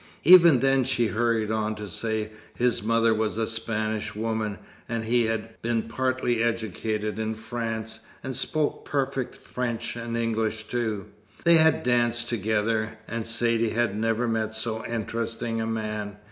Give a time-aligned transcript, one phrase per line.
[0.23, 4.57] Even then she hurried on to say his mother was a Spanish woman,
[4.89, 11.05] and he had been partly educated in France, and spoke perfect French, and English too.
[11.43, 16.17] They had danced together, and Saidee had never met so interesting a man.